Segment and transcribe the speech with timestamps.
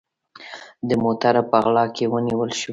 [0.87, 2.69] د موټروپه غلا کې ونیول سو